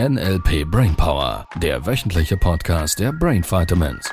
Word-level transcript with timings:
NLP 0.00 0.68
Brainpower, 0.68 1.46
der 1.62 1.86
wöchentliche 1.86 2.36
Podcast 2.36 2.98
der 2.98 3.12
Brain 3.12 3.44
Vitamins. 3.44 4.10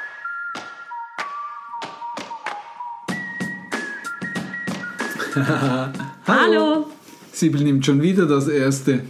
Hallo. 6.27 6.85
Sibyl 7.31 7.63
nimmt 7.63 7.83
schon 7.83 7.99
wieder 7.99 8.27
das 8.27 8.47
erste. 8.47 9.01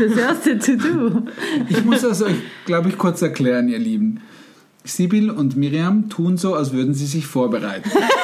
Das 0.00 0.16
erste 0.16 0.58
To-Do. 0.78 1.26
Ich 1.68 1.84
muss 1.84 2.00
das 2.00 2.22
euch, 2.22 2.36
glaube 2.64 2.88
ich, 2.88 2.96
kurz 2.96 3.20
erklären, 3.20 3.68
ihr 3.68 3.78
Lieben. 3.78 4.22
Sibyl 4.82 5.28
und 5.28 5.56
Miriam 5.56 6.08
tun 6.08 6.38
so, 6.38 6.54
als 6.54 6.72
würden 6.72 6.94
sie 6.94 7.04
sich 7.04 7.26
vorbereiten. 7.26 7.90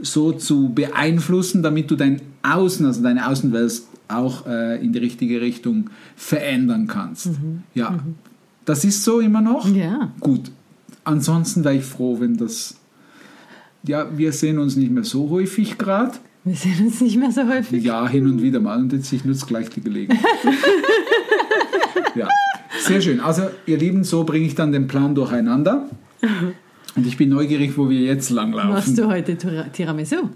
so 0.01 0.33
zu 0.33 0.71
beeinflussen, 0.73 1.63
damit 1.63 1.91
du 1.91 1.97
dein 1.97 2.23
Außen, 2.43 2.87
also 2.87 3.03
deine 3.03 3.29
Außenwelt 3.29 3.83
auch 4.09 4.47
äh, 4.47 4.83
in 4.83 4.93
die 4.95 5.01
richtige 5.01 5.41
Richtung 5.43 5.91
verändern 6.17 6.87
kannst. 6.87 7.29
Ja, 7.75 7.99
das 8.65 8.85
ist 8.85 9.05
so 9.05 9.21
immer 9.21 9.43
noch. 9.43 9.69
Ja. 9.69 10.11
Gut. 10.21 10.51
Ansonsten 11.05 11.65
wäre 11.65 11.75
ich 11.77 11.85
froh, 11.85 12.19
wenn 12.21 12.39
das. 12.39 12.78
Ja, 13.85 14.07
wir 14.17 14.33
sehen 14.33 14.59
uns 14.59 14.77
nicht 14.77 14.91
mehr 14.91 15.05
so 15.05 15.31
häufig 15.31 15.79
gerade. 15.79 16.13
Wir 16.45 16.55
sehen 16.57 16.87
uns 16.87 17.01
nicht 17.01 17.17
mehr 17.17 17.31
so 17.31 17.47
häufig. 17.47 17.85
Ja, 17.85 18.09
hin 18.09 18.27
und 18.27 18.43
wieder 18.43 18.61
mal. 18.61 18.79
Und 18.79 18.93
jetzt 18.93 19.13
ich 19.13 19.25
nutze 19.25 19.47
gleich 19.47 19.69
die 19.71 19.81
Gelegenheit. 19.81 20.25
ja, 22.15 22.29
sehr 22.81 23.01
schön. 23.01 23.21
Also, 23.21 23.43
ihr 23.67 23.77
Lieben, 23.79 24.05
so 24.05 24.25
bringe 24.25 24.47
ich 24.47 24.55
dann 24.55 24.73
den 24.73 24.87
Plan 24.89 25.15
durcheinander. 25.15 25.89
Und 26.97 27.07
ich 27.07 27.17
bin 27.17 27.29
neugierig, 27.29 27.77
wo 27.77 27.89
wir 27.89 28.01
jetzt 28.01 28.31
langlaufen. 28.31 28.71
Machst 28.71 28.99
du 28.99 29.07
heute 29.07 29.37
Tira- 29.37 29.71
Tiramisu? 29.73 30.29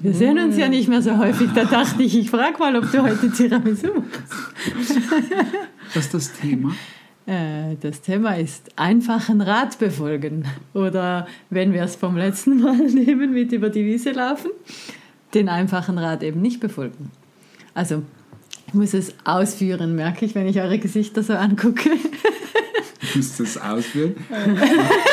Wir 0.00 0.14
sehen 0.14 0.38
uns 0.38 0.56
ja 0.56 0.68
nicht 0.68 0.88
mehr 0.88 1.02
so 1.02 1.16
häufig. 1.18 1.50
Da 1.54 1.64
dachte 1.64 2.02
ich, 2.02 2.16
ich 2.18 2.30
frage 2.30 2.58
mal, 2.58 2.74
ob 2.76 2.90
du 2.90 3.02
heute 3.02 3.30
Tiramisu 3.30 3.88
machst. 3.94 4.96
Was 5.94 6.04
ist 6.04 6.14
das 6.14 6.32
Thema? 6.34 6.72
Äh, 7.28 7.76
Das 7.80 8.00
Thema 8.00 8.38
ist 8.38 8.70
einfachen 8.76 9.40
Rat 9.42 9.78
befolgen. 9.78 10.44
Oder 10.72 11.28
wenn 11.50 11.72
wir 11.72 11.82
es 11.82 11.94
vom 11.94 12.16
letzten 12.16 12.60
Mal 12.60 12.76
nehmen, 12.88 13.32
mit 13.34 13.52
über 13.52 13.68
die 13.68 13.84
Wiese 13.84 14.12
laufen, 14.12 14.50
den 15.34 15.48
einfachen 15.48 15.98
Rat 15.98 16.22
eben 16.22 16.40
nicht 16.40 16.58
befolgen. 16.58 17.10
Also, 17.74 18.02
ich 18.66 18.74
muss 18.74 18.94
es 18.94 19.14
ausführen, 19.24 19.94
merke 19.94 20.24
ich, 20.24 20.34
wenn 20.34 20.46
ich 20.46 20.60
eure 20.60 20.78
Gesichter 20.78 21.22
so 21.22 21.34
angucke. 21.34 21.90
Du 23.12 23.18
musst 23.18 23.38
das 23.40 23.56
ausführen. 23.58 24.16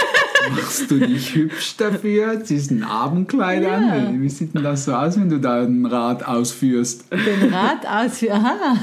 Machst 0.51 0.91
du 0.91 0.99
dich 0.99 1.33
hübsch 1.35 1.75
dafür? 1.77 2.43
Ziehst 2.43 2.71
ein 2.71 2.83
Abendkleid 2.83 3.63
Ja. 3.63 3.75
an? 3.77 4.21
Wie 4.21 4.29
sieht 4.29 4.53
denn 4.55 4.63
das 4.63 4.85
so 4.85 4.93
aus, 4.93 5.17
wenn 5.19 5.29
du 5.29 5.39
da 5.39 5.61
einen 5.61 5.85
Rad 5.85 6.25
ausführst? 6.25 7.05
Den 7.11 7.53
Rat 7.53 7.85
ausführen. 7.87 8.33
Aha, 8.45 8.75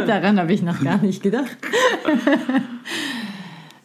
daran 0.06 0.38
habe 0.38 0.52
ich 0.52 0.62
noch 0.62 0.80
gar 0.82 0.98
nicht 0.98 1.22
gedacht. 1.22 1.56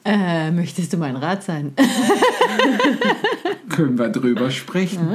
Äh, 0.06 0.52
möchtest 0.52 0.94
du 0.94 0.97
mein 0.97 1.16
Rat 1.18 1.44
sein? 1.44 1.74
Können 3.69 3.97
wir 4.00 4.09
drüber 4.09 4.50
sprechen? 4.50 5.07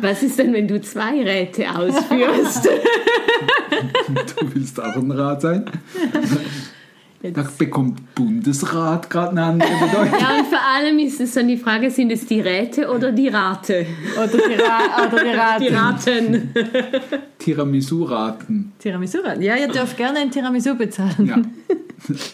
Was 0.00 0.22
ist 0.22 0.38
denn, 0.38 0.52
wenn 0.52 0.68
du 0.68 0.80
zwei 0.80 1.22
Räte 1.22 1.66
ausführst? 1.74 2.68
Du 4.38 4.54
willst 4.54 4.80
auch 4.82 4.96
ein 4.96 5.10
Rat 5.12 5.42
sein? 5.42 5.64
Da 7.22 7.44
bekommt 7.58 8.14
Bundesrat 8.14 9.08
gerade 9.10 9.30
eine 9.32 9.44
andere 9.44 9.68
Bedeutung. 9.70 10.18
ja, 10.20 10.38
und 10.38 10.46
vor 10.46 10.57
allem 10.78 10.98
ist 10.98 11.20
es 11.20 11.32
dann 11.34 11.48
die 11.48 11.56
Frage, 11.56 11.90
sind 11.90 12.10
es 12.12 12.26
die 12.26 12.40
Räte 12.40 12.88
oder 12.90 13.12
die 13.12 13.28
Rate? 13.28 13.86
Oder 14.16 14.26
die, 14.28 14.54
Ra 14.54 15.06
oder 15.06 15.24
die 15.24 15.30
Raten. 15.30 15.64
Die 15.64 15.68
Raten. 15.74 16.54
Tiramisu-Raten. 17.38 18.72
Tiramisu-Rat. 18.78 19.40
Ja, 19.42 19.56
ihr 19.56 19.68
dürft 19.68 19.96
gerne 19.96 20.20
ein 20.20 20.30
Tiramisu 20.30 20.74
bezahlen. 20.74 21.26
Ja. 21.26 21.42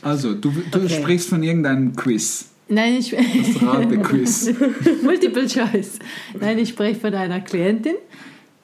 Also, 0.02 0.34
du, 0.34 0.52
du 0.70 0.78
Okay. 0.80 0.88
sprichst 1.00 1.28
von 1.30 1.42
irgendeinem 1.42 1.94
Quiz. 1.96 2.50
Nein, 2.68 2.94
ich 2.98 3.10
Das 3.10 3.62
Rate-Quiz. 3.62 4.52
Multiple 5.02 5.46
Choice. 5.46 5.98
Nein, 6.40 6.58
ich 6.58 6.70
spreche 6.70 6.98
von 7.00 7.14
einer 7.14 7.40
Klientin, 7.40 7.94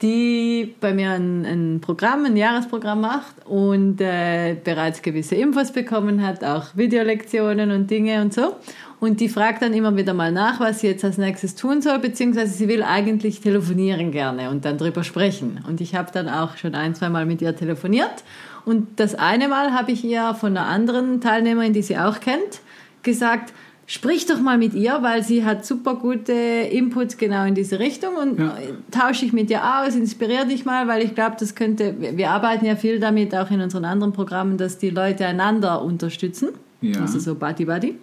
die 0.01 0.73
bei 0.79 0.93
mir 0.93 1.11
ein, 1.11 1.45
ein 1.45 1.81
Programm, 1.81 2.25
ein 2.25 2.35
Jahresprogramm 2.35 3.01
macht 3.01 3.45
und 3.45 4.01
äh, 4.01 4.55
bereits 4.63 5.01
gewisse 5.01 5.35
Infos 5.35 5.71
bekommen 5.71 6.25
hat, 6.25 6.43
auch 6.43 6.75
Videolektionen 6.75 7.71
und 7.71 7.91
Dinge 7.91 8.21
und 8.21 8.33
so. 8.33 8.55
Und 9.01 9.19
die 9.19 9.29
fragt 9.29 9.63
dann 9.63 9.73
immer 9.73 9.97
wieder 9.97 10.13
mal 10.13 10.31
nach, 10.31 10.59
was 10.59 10.81
sie 10.81 10.87
jetzt 10.87 11.03
als 11.03 11.17
nächstes 11.17 11.55
tun 11.55 11.81
soll, 11.81 11.97
beziehungsweise 11.97 12.53
sie 12.53 12.67
will 12.67 12.83
eigentlich 12.83 13.41
telefonieren 13.41 14.11
gerne 14.11 14.51
und 14.51 14.63
dann 14.63 14.77
drüber 14.77 15.03
sprechen. 15.03 15.59
Und 15.67 15.81
ich 15.81 15.95
habe 15.95 16.11
dann 16.13 16.29
auch 16.29 16.55
schon 16.55 16.75
ein, 16.75 16.93
zwei 16.93 17.09
Mal 17.09 17.25
mit 17.25 17.41
ihr 17.41 17.55
telefoniert. 17.55 18.23
Und 18.63 18.99
das 18.99 19.15
eine 19.15 19.47
Mal 19.47 19.73
habe 19.73 19.91
ich 19.91 20.05
ihr 20.05 20.35
von 20.35 20.55
einer 20.55 20.67
anderen 20.67 21.19
Teilnehmerin, 21.19 21.73
die 21.73 21.81
sie 21.81 21.97
auch 21.97 22.19
kennt, 22.19 22.61
gesagt, 23.01 23.53
sprich 23.87 24.27
doch 24.27 24.39
mal 24.39 24.59
mit 24.59 24.75
ihr, 24.75 24.99
weil 25.01 25.23
sie 25.23 25.43
hat 25.43 25.65
super 25.65 25.95
gute 25.95 26.31
Inputs 26.31 27.17
genau 27.17 27.43
in 27.45 27.55
diese 27.55 27.79
Richtung 27.79 28.13
und 28.17 28.39
Ja. 28.39 28.55
tausche 28.91 29.25
ich 29.25 29.33
mit 29.33 29.49
ihr 29.49 29.61
aus, 29.63 29.95
inspiriere 29.95 30.45
dich 30.45 30.63
mal, 30.63 30.87
weil 30.87 31.01
ich 31.03 31.15
glaube, 31.15 31.37
das 31.39 31.55
könnte, 31.55 31.95
wir 31.99 32.29
arbeiten 32.29 32.65
ja 32.65 32.75
viel 32.75 32.99
damit, 32.99 33.33
auch 33.33 33.49
in 33.49 33.61
unseren 33.61 33.85
anderen 33.85 34.13
Programmen, 34.13 34.59
dass 34.59 34.77
die 34.77 34.91
Leute 34.91 35.25
einander 35.25 35.81
unterstützen. 35.81 36.49
Ja. 36.81 37.01
Also 37.01 37.17
so 37.17 37.33
Buddy 37.33 37.65
Buddy. 37.65 37.95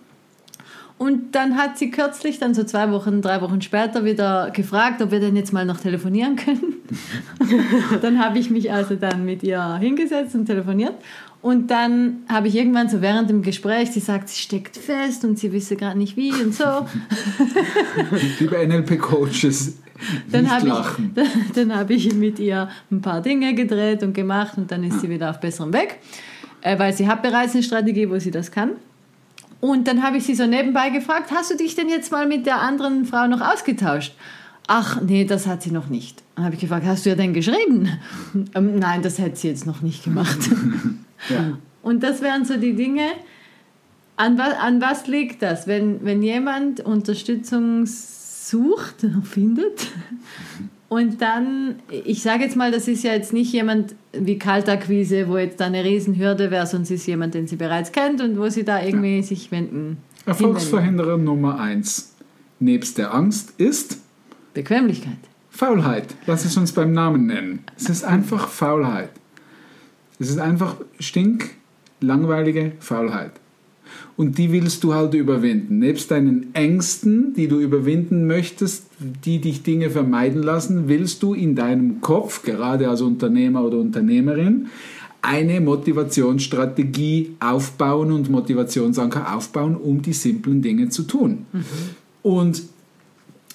Und 0.99 1.37
dann 1.37 1.57
hat 1.57 1.79
sie 1.79 1.93
kürzlich, 1.93 2.41
dann 2.41 2.55
so 2.55 2.65
zwei 2.65 2.91
Wochen, 2.91 3.23
drei 3.23 3.41
Wochen 3.41 3.63
später 3.63 4.05
wieder 4.05 4.51
gefragt, 4.51 5.01
ob 5.01 5.13
wir 5.13 5.21
denn 5.21 5.37
jetzt 5.37 5.53
mal 5.53 5.65
noch 5.65 5.79
telefonieren 5.79 6.35
können. 6.35 6.75
dann 8.03 8.19
habe 8.19 8.41
ich 8.41 8.51
mich 8.51 8.73
also 8.73 8.97
dann 8.97 9.25
mit 9.25 9.45
ihr 9.45 9.77
hingesetzt 9.77 10.35
und 10.35 10.47
telefoniert. 10.47 10.95
Und 11.41 11.71
dann 11.71 12.25
habe 12.29 12.49
ich 12.49 12.57
irgendwann 12.57 12.89
so 12.89 13.01
während 13.01 13.31
dem 13.31 13.43
Gespräch, 13.43 13.93
sie 13.93 14.01
sagt, 14.01 14.29
sie 14.29 14.41
steckt 14.41 14.77
fest 14.77 15.25
und 15.25 15.39
sie 15.39 15.53
wisse 15.53 15.77
gerade 15.77 15.97
nicht 15.97 16.17
wie 16.17 16.33
und 16.33 16.53
so. 16.53 16.65
Liebe 18.41 18.67
NLP-Coaches, 18.67 19.77
Dann 20.33 20.51
habe 20.51 20.69
ich, 20.69 21.25
dann 21.55 21.77
habe 21.77 21.95
ich 21.95 22.13
mit 22.13 22.41
ihr 22.41 22.69
ein 22.91 23.03
paar 23.03 23.21
Dinge 23.21 23.55
gedreht 23.55 24.03
und 24.03 24.15
gemacht 24.15 24.59
und 24.59 24.73
dann 24.73 24.83
ist 24.83 25.01
sie 25.01 25.09
wieder 25.09 25.31
auf 25.31 25.39
besserem 25.39 25.73
Weg, 25.73 26.01
äh, 26.61 26.77
weil 26.77 26.93
sie 26.93 27.07
hat 27.07 27.23
bereits 27.23 27.55
eine 27.55 27.63
Strategie, 27.63 28.11
wo 28.11 28.19
sie 28.19 28.33
das 28.33 28.51
kann. 28.51 28.73
Und 29.61 29.89
dann 29.89 30.03
habe 30.03 30.19
ich 30.19 30.25
sie 30.25 30.35
so 30.35 30.47
nebenbei 30.47 30.91
gefragt, 30.91 31.31
hast 31.33 31.51
du 31.51 31.57
dich 31.57 31.75
denn 31.75 31.89
jetzt 31.89 32.13
mal 32.13 32.27
mit 32.27 32.47
der 32.47 32.61
anderen 32.61 33.05
Frau 33.05 33.27
noch 33.27 33.41
ausgetauscht? 33.41 34.15
Ach, 34.67 35.01
nee, 35.01 35.25
das 35.25 35.47
hat 35.47 35.63
sie 35.63 35.71
noch 35.71 35.89
nicht. 35.89 36.23
Dann 36.37 36.45
habe 36.45 36.55
ich 36.55 36.61
gefragt, 36.61 36.87
hast 36.87 37.05
du 37.05 37.11
ja 37.11 37.17
denn 37.17 37.33
geschrieben? 37.33 37.89
Ähm, 38.55 38.79
nein, 38.79 39.03
das 39.03 39.19
hätte 39.19 39.37
sie 39.37 39.49
jetzt 39.49 39.67
noch 39.67 39.83
nicht 39.83 40.05
gemacht. 40.05 40.39
Ja. 41.29 41.59
Und 41.83 42.05
das 42.05 42.23
wären 42.23 42.45
so 42.45 42.57
die 42.57 42.75
Dinge, 42.75 43.09
an, 44.17 44.39
wa 44.39 44.45
an 44.61 44.81
was 44.81 45.09
liegt 45.09 45.43
das? 45.43 45.67
Wenn, 45.67 46.05
wenn 46.05 46.23
jemand 46.23 46.79
Unterstützung 46.79 47.87
sucht, 47.87 49.05
findet 49.25 49.89
und 50.89 51.21
dann, 51.21 51.77
ich 52.05 52.23
sage 52.23 52.45
jetzt 52.45 52.57
mal, 52.57 52.71
das 52.73 52.89
ist 52.89 53.05
ja 53.05 53.13
jetzt 53.13 53.33
nicht 53.33 53.53
jemand 53.53 53.95
wie 54.13 54.39
Kaltakquise, 54.39 55.29
wo 55.29 55.37
jetzt 55.37 55.61
da 55.61 55.67
eine 55.67 55.85
Riesenhürde 55.85 56.51
wäre, 56.51 56.67
sonst 56.67 56.91
ist 56.91 57.07
jemand, 57.07 57.35
den 57.35 57.47
sie 57.47 57.57
bereits 57.57 57.93
kennt 57.93 58.23
und 58.23 58.39
wo 58.39 58.49
sie 58.49 58.65
da 58.65 58.83
irgendwie 58.83 59.23
sich 59.23 59.51
wenden 59.51 59.99
Erfolgsverhinderer 60.25 61.19
Nummer 61.19 61.59
eins 61.61 62.15
nebst 62.61 62.99
der 62.99 63.15
Angst 63.15 63.55
ist 63.59 63.99
Bequemlichkeit. 64.55 65.19
Faulheit. 65.51 66.15
Lass 66.27 66.45
es 66.45 66.57
uns 66.57 66.73
beim 66.73 66.93
Namen 66.93 67.27
nennen. 67.27 67.65
Es 67.77 67.89
ist 67.89 68.05
einfach 68.05 68.49
Faulheit. 68.49 69.11
Es 70.19 70.31
ist 70.31 70.39
einfach 70.39 70.77
stink, 70.99 71.51
langweilige 72.01 72.73
Faulheit. 72.81 73.33
Und 74.19 74.37
die 74.37 74.51
willst 74.51 74.83
du 74.83 74.95
halt 74.95 75.15
überwinden. 75.15 75.79
Nebst 75.79 76.11
deinen 76.11 76.53
Ängsten, 76.53 77.35
die 77.35 77.47
du 77.47 77.61
überwinden 77.61 78.27
möchtest, 78.27 78.87
die 79.25 79.41
dich 79.41 79.63
Dinge 79.63 79.91
vermeiden 79.91 80.43
lassen, 80.43 80.89
willst 80.89 81.23
du 81.23 81.35
in 81.35 81.55
deinem 81.55 82.01
Kopf, 82.01 82.43
gerade 82.43 82.89
als 82.89 83.01
Unternehmer 83.01 83.63
oder 83.63 83.79
Unternehmerin, 83.79 84.67
eine 85.23 85.61
Motivationsstrategie 85.61 87.37
aufbauen 87.39 88.11
und 88.11 88.29
Motivationsanker 88.29 89.37
aufbauen, 89.37 89.77
um 89.77 90.03
die 90.03 90.13
simplen 90.13 90.63
Dinge 90.63 90.89
zu 90.89 91.05
tun. 91.05 91.47
Und 92.23 92.65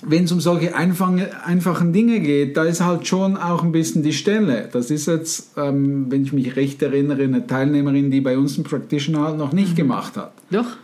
wenn 0.06 0.26
es 0.26 0.32
um 0.32 0.40
solche 0.40 0.76
einfachen, 0.76 1.94
Dinge 1.94 2.20
geht, 2.20 2.58
da 2.58 2.64
ist 2.64 2.82
halt 2.82 3.08
schon 3.08 3.38
auch 3.38 3.64
ein 3.64 3.72
bisschen 3.72 4.04
die 4.04 4.14
Stelle. 4.14 4.70
Das 4.72 4.92
ist 4.92 5.08
jetzt, 5.08 5.52
ähm, 5.58 6.08
wenn 6.10 6.24
ich 6.24 6.34
mich 6.34 6.56
recht 6.56 6.82
erinnere, 6.82 7.24
eine 7.24 7.46
Teilnehmerin, 7.48 8.12
die 8.12 8.22
bei 8.22 8.38
uns 8.38 8.56
einen 8.56 8.64
Practitioner 8.64 9.22
halt 9.22 9.38
noch 9.38 9.54
nicht 9.54 9.76
gemacht 9.76 10.18
hat. 10.18 10.34
Doch, 10.52 10.78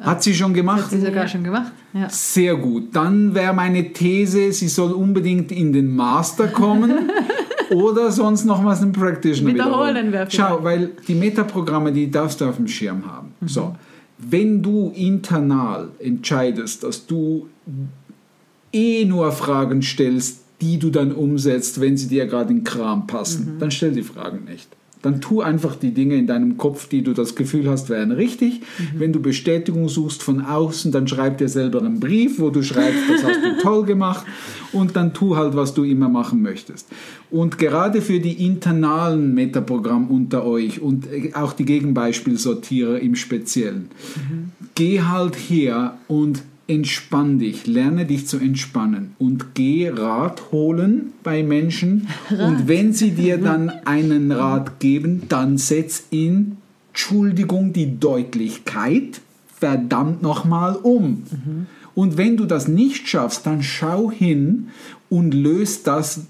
Hat 0.00 0.22
sie 0.22 0.34
schon 0.34 0.54
gemacht? 0.54 0.84
hat 0.84 0.90
sie 0.90 1.00
sogar 1.00 1.28
schon 1.28 1.44
gemacht. 1.44 1.72
Ja. 1.92 2.08
Sehr 2.08 2.56
gut. 2.56 2.94
Dann 2.96 3.34
wäre 3.34 3.52
meine 3.52 3.92
These, 3.92 4.52
sie 4.52 4.68
soll 4.68 4.92
unbedingt 4.92 5.52
in 5.52 5.72
den 5.72 5.94
Master 5.94 6.48
kommen 6.48 7.10
oder 7.70 8.10
sonst 8.10 8.44
noch 8.44 8.64
was 8.64 8.82
im 8.82 8.92
Practitioner 8.92 9.54
Wiederholen 9.54 10.08
wiederholen. 10.08 10.30
Schau, 10.30 10.64
weil 10.64 10.90
die 11.06 11.14
Metaprogramme, 11.14 11.92
die 11.92 12.10
darfst 12.10 12.40
du 12.40 12.46
auf 12.46 12.56
dem 12.56 12.68
Schirm 12.68 13.04
haben. 13.06 13.34
So, 13.46 13.74
wenn 14.18 14.62
du 14.62 14.92
internal 14.94 15.88
entscheidest, 15.98 16.84
dass 16.84 17.06
du 17.06 17.48
eh 18.72 19.04
nur 19.04 19.32
Fragen 19.32 19.82
stellst, 19.82 20.38
die 20.60 20.78
du 20.78 20.90
dann 20.90 21.12
umsetzt, 21.12 21.80
wenn 21.80 21.96
sie 21.96 22.08
dir 22.08 22.26
gerade 22.26 22.52
in 22.52 22.64
Kram 22.64 23.06
passen, 23.06 23.56
dann 23.58 23.70
stell 23.70 23.92
die 23.92 24.02
Fragen 24.02 24.44
nicht. 24.44 24.68
Dann 25.02 25.20
tu 25.20 25.40
einfach 25.40 25.74
die 25.74 25.90
Dinge 25.90 26.14
in 26.14 26.28
deinem 26.28 26.56
Kopf, 26.56 26.88
die 26.88 27.02
du 27.02 27.12
das 27.12 27.34
Gefühl 27.34 27.68
hast, 27.68 27.90
wären 27.90 28.12
richtig. 28.12 28.60
Wenn 28.96 29.12
du 29.12 29.20
Bestätigung 29.20 29.88
suchst 29.88 30.22
von 30.22 30.40
außen, 30.40 30.92
dann 30.92 31.08
schreib 31.08 31.38
dir 31.38 31.48
selber 31.48 31.80
einen 31.80 31.98
Brief, 31.98 32.38
wo 32.38 32.50
du 32.50 32.62
schreibst, 32.62 33.10
das 33.10 33.24
hast 33.24 33.42
du 33.42 33.58
toll 33.62 33.84
gemacht. 33.84 34.24
Und 34.72 34.94
dann 34.94 35.12
tu 35.12 35.36
halt, 35.36 35.56
was 35.56 35.74
du 35.74 35.82
immer 35.82 36.08
machen 36.08 36.40
möchtest. 36.40 36.86
Und 37.32 37.58
gerade 37.58 38.00
für 38.00 38.20
die 38.20 38.46
internalen 38.46 39.34
Metaprogramm 39.34 40.06
unter 40.08 40.46
euch 40.46 40.80
und 40.80 41.08
auch 41.34 41.52
die 41.52 41.64
Gegenbeispielsortierer 41.64 43.00
im 43.00 43.16
Speziellen, 43.16 43.88
geh 44.76 45.00
halt 45.00 45.34
her 45.34 45.98
und 46.06 46.42
entspann 46.66 47.38
dich, 47.38 47.66
lerne 47.66 48.06
dich 48.06 48.26
zu 48.26 48.38
entspannen 48.38 49.14
und 49.18 49.54
geh 49.54 49.88
Rat 49.88 50.52
holen 50.52 51.12
bei 51.22 51.42
Menschen. 51.42 52.08
Und 52.30 52.68
wenn 52.68 52.92
sie 52.92 53.10
dir 53.10 53.38
dann 53.38 53.68
einen 53.84 54.32
Rat 54.32 54.80
geben, 54.80 55.22
dann 55.28 55.58
setz 55.58 56.04
in, 56.10 56.56
Entschuldigung, 56.90 57.72
die 57.72 57.98
Deutlichkeit 57.98 59.20
verdammt 59.58 60.22
nochmal 60.22 60.76
um. 60.76 61.24
Und 61.94 62.16
wenn 62.16 62.36
du 62.36 62.46
das 62.46 62.68
nicht 62.68 63.08
schaffst, 63.08 63.46
dann 63.46 63.62
schau 63.62 64.10
hin 64.10 64.68
und 65.08 65.34
löst 65.34 65.86
das, 65.86 66.26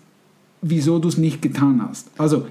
wieso 0.61 0.99
du 0.99 1.09
es 1.09 1.19
nicht 1.19 1.41
getan 1.43 1.83
hast. 1.87 2.09
Also 2.19 2.47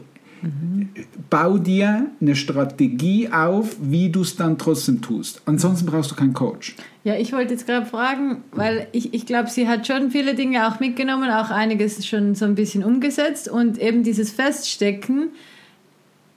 bau 1.30 1.58
dir 1.58 2.08
eine 2.20 2.36
Strategie 2.36 3.30
auf, 3.32 3.76
wie 3.82 4.10
du 4.10 4.22
es 4.22 4.36
dann 4.36 4.58
trotzdem 4.58 5.02
tust. 5.02 5.42
Ansonsten 5.46 5.86
brauchst 5.86 6.12
du 6.12 6.16
keinen 6.16 6.34
Coach. 6.34 6.76
Ja, 7.04 7.16
ich 7.16 7.34
wollte 7.34 7.54
jetzt 7.54 7.68
gerade 7.68 7.86
fragen, 7.86 8.44
weil 8.52 8.88
ich, 8.92 9.14
ich 9.14 9.26
glaube, 9.26 9.50
sie 9.50 9.68
hat 9.68 9.88
schon 9.88 10.12
viele 10.12 10.36
Dinge 10.36 10.68
auch 10.68 10.80
mitgenommen, 10.80 11.30
auch 11.32 11.50
einiges 11.50 12.06
schon 12.06 12.36
so 12.36 12.46
ein 12.46 12.56
bisschen 12.56 12.84
umgesetzt 12.84 13.50
und 13.50 13.78
eben 13.80 14.04
dieses 14.04 14.32
Feststecken 14.32 15.30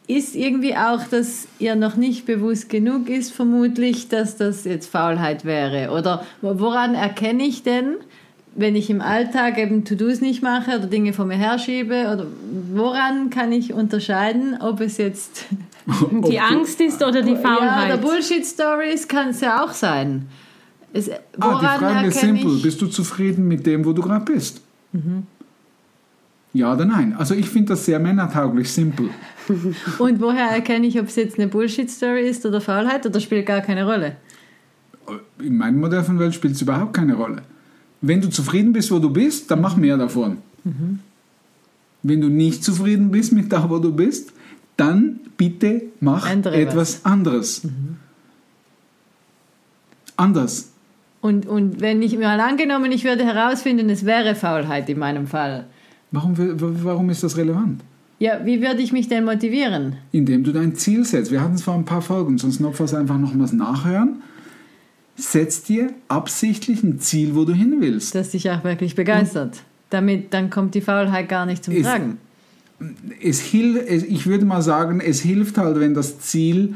ist 0.07 0.37
irgendwie 0.37 0.77
auch, 0.77 1.05
dass 1.05 1.49
ihr 1.59 1.77
noch 1.77 1.97
nicht 1.97 2.27
bewusst 2.27 2.69
genug 2.69 3.09
ist, 3.09 3.33
vermutlich, 3.33 4.09
dass 4.09 4.37
das 4.37 4.65
jetzt 4.65 4.91
Faulheit 4.91 5.47
wäre. 5.47 5.93
Oder 5.93 6.27
woran 6.43 6.95
erkenne 6.95 7.45
ich 7.45 7.63
denn, 7.63 7.97
wenn 8.57 8.77
ich 8.77 8.89
im 8.91 9.01
Alltag 9.01 9.59
eben 9.59 9.85
To-Dos 9.85 10.21
nicht 10.21 10.43
mache 10.43 10.77
oder 10.79 10.87
Dinge 10.87 11.13
vor 11.13 11.25
mir 11.25 11.37
herschiebe? 11.37 12.11
Oder 12.13 12.27
woran 12.73 13.31
kann 13.31 13.53
ich 13.53 13.73
unterscheiden, 13.73 14.57
ob 14.61 14.81
es 14.81 14.97
jetzt 14.99 15.47
Die 16.29 16.41
Angst 16.41 16.81
ist 16.81 17.03
oder 17.03 17.23
die 17.23 17.33
ja, 17.33 17.37
Faulheit? 17.39 17.87
oder 17.87 17.99
Bullshit-Stories 17.99 19.07
kann 19.09 19.29
es 19.31 19.41
ja 19.41 19.63
auch 19.63 19.73
sein. 19.73 20.27
Es, 20.93 21.11
Ah, 21.39 21.59
die 21.61 21.85
Frage 21.85 22.09
ist 22.09 22.21
simpel. 22.21 22.59
Bist 22.63 22.81
du 22.81 22.87
zufrieden 22.87 23.49
mit 23.49 23.67
dem, 23.67 23.85
wo 23.85 23.93
du 23.93 24.01
gerade 24.01 24.25
bist? 24.25 24.61
Ja 26.53 26.73
oder 26.73 26.85
nein? 26.85 27.15
Also 27.19 27.35
ich 27.35 27.51
finde 27.51 27.71
das 27.71 27.85
sehr 27.85 27.99
männertauglich, 27.99 28.73
simpel. 28.73 29.11
Und 29.99 30.21
woher 30.21 30.51
erkenne 30.51 30.87
ich, 30.87 30.99
ob 31.01 31.09
es 31.09 31.17
jetzt 31.17 31.37
eine 31.39 31.49
Bullshit-Story 31.49 32.29
ist 32.29 32.47
oder 32.47 32.61
Faulheit 32.61 33.05
oder 33.05 33.19
spielt 33.19 33.45
gar 33.47 33.61
keine 33.61 33.85
Rolle? 33.85 34.17
In 35.41 35.57
meinem 35.57 35.81
Modell 35.81 36.05
von 36.05 36.19
Welt 36.19 36.35
spielt 36.35 36.55
es 36.55 36.63
überhaupt 36.63 36.95
keine 36.95 37.15
Rolle. 37.15 37.43
Wenn 38.07 38.21
du 38.21 38.29
zufrieden 38.29 38.73
bist, 38.73 38.91
wo 38.91 38.99
du 38.99 39.09
bist, 39.09 39.51
dann 39.51 39.63
mach 39.63 39.77
mehr 39.77 39.97
davon. 39.97 40.39
Wenn 42.03 42.21
du 42.21 42.29
nicht 42.29 42.63
zufrieden 42.63 43.11
bist 43.11 43.33
mit 43.33 43.51
da, 43.51 43.69
wo 43.71 43.79
du 43.79 43.93
bist, 43.93 44.33
dann 44.77 45.21
bitte 45.39 45.83
mach 46.01 46.29
Ändere 46.29 46.57
etwas 46.57 47.05
anderes. 47.05 47.63
Anders. 50.17 50.71
Und, 51.23 51.47
und 51.47 51.81
wenn 51.81 52.03
ich 52.03 52.19
mal 52.19 52.39
angenommen, 52.41 52.93
ich 52.93 53.05
würde 53.05 53.25
herausfinden, 53.25 53.89
es 53.89 54.05
wäre 54.05 54.35
Faulheit 54.35 54.91
in 54.91 54.99
meinem 54.99 55.27
Fall. 55.27 55.65
Warum, 56.13 56.35
warum 56.37 57.09
ist 57.09 57.23
das 57.23 57.39
relevant? 57.39 57.81
Ja, 58.19 58.45
wie 58.45 58.61
würde 58.61 58.83
ich 58.83 58.93
mich 58.93 59.09
denn 59.09 59.25
motivieren? 59.25 59.97
Indem 60.13 60.45
du 60.45 60.53
dein 60.53 60.75
Ziel 60.75 61.05
setzt. 61.07 61.33
Wir 61.33 61.41
hatten 61.41 61.55
es 61.55 61.63
vor 61.63 61.75
ein 61.75 61.87
paar 61.87 62.03
Folgen, 62.03 62.37
sonst 62.37 62.61
notfalls 62.61 62.93
einfach 62.93 63.19
nochmals 63.19 63.55
nachhören. 63.55 64.23
Setz 65.17 65.63
dir 65.63 65.93
absichtlich 66.09 66.83
ein 66.83 66.99
Ziel, 66.99 67.35
wo 67.35 67.45
du 67.45 67.53
hin 67.53 67.77
willst. 67.81 68.15
Das 68.15 68.31
dich 68.31 68.51
auch 68.51 68.65
wirklich 68.65 68.95
begeistert. 68.95 69.63
Damit 69.91 70.35
dann 70.35 70.51
kommt 70.51 70.75
die 70.75 70.81
Faulheit 70.81 71.29
gar 71.29 71.47
nicht 71.47 71.65
zum 71.65 71.81
Tragen. 71.83 72.19
es 73.23 73.41
hil 73.41 73.77
es, 73.77 74.03
ich 74.03 74.27
würde 74.27 74.45
mal 74.45 74.63
sagen, 74.63 75.01
es 75.01 75.21
hilft 75.21 75.57
halt, 75.57 75.79
wenn 75.79 75.95
das 75.95 76.19
Ziel 76.19 76.75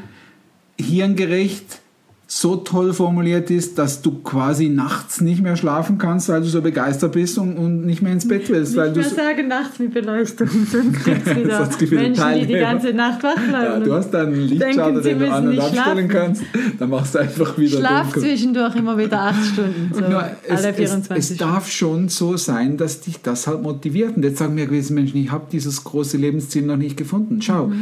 hirngerecht 0.81 1.81
so 2.31 2.57
toll 2.57 2.93
formuliert 2.93 3.51
ist, 3.51 3.79
dass 3.79 4.03
du 4.03 4.21
quasi 4.23 4.69
nachts 4.69 5.23
nicht 5.23 5.41
mehr 5.41 5.57
schlafen 5.57 5.97
kannst, 5.97 6.29
weil 6.29 6.43
du 6.43 6.47
so 6.47 6.61
begeistert 6.61 7.13
bist 7.13 7.39
und, 7.39 7.57
und 7.57 7.87
nicht 7.87 8.03
mehr 8.03 8.13
ins 8.13 8.29
Bett 8.29 8.51
willst. 8.51 8.77
Weil 8.77 8.93
du 8.93 9.03
so, 9.03 9.17
sagen 9.17 9.49
nachts 9.49 9.79
mit 9.79 9.95
Beleuchtung, 9.95 10.47
sonst 10.71 11.05
gibt 11.07 11.27
es 11.27 11.37
wieder 11.37 11.59
Menschen, 11.59 11.79
die 11.81 11.87
die 11.87 12.15
Teilnehmer. 12.17 12.61
ganze 12.61 12.93
Nacht 12.93 13.23
wach 13.23 13.35
ja, 13.35 13.49
bleiben. 13.49 13.85
du 13.85 13.95
hast 13.95 14.11
da 14.11 14.25
einen 14.25 14.43
Lichtschalter, 14.43 15.01
den 15.01 15.19
du 15.21 15.33
an- 15.33 15.45
und 15.45 15.55
nicht 15.55 15.63
abstellen 15.63 16.09
kannst, 16.09 16.43
dann 16.79 16.91
machst 16.91 17.15
du 17.15 17.21
einfach 17.21 17.57
wieder 17.57 17.79
Schlaf 17.79 18.13
dunkel. 18.13 18.23
zwischendurch 18.23 18.77
immer 18.77 18.99
wieder 18.99 19.23
acht 19.23 19.47
Stunden, 19.47 19.91
so 19.95 20.01
Nur, 20.03 20.31
es, 20.47 20.59
alle 20.59 20.69
es, 20.69 20.77
24 20.77 21.17
es 21.17 21.25
Stunden. 21.35 21.55
darf 21.55 21.71
schon 21.71 22.09
so 22.11 22.37
sein, 22.37 22.77
dass 22.77 23.01
dich 23.01 23.23
das 23.23 23.47
halt 23.47 23.63
motiviert. 23.63 24.19
Und 24.19 24.23
jetzt 24.23 24.37
sagen 24.37 24.55
mir 24.55 24.67
gewisse 24.67 24.93
Menschen, 24.93 25.17
ich 25.17 25.31
habe 25.31 25.47
dieses 25.51 25.83
große 25.83 26.19
Lebensziel 26.19 26.67
noch 26.67 26.77
nicht 26.77 26.99
gefunden. 26.99 27.41
Schau, 27.41 27.73